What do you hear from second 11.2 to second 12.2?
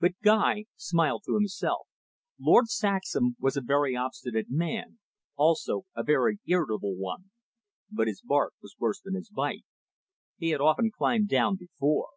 down before.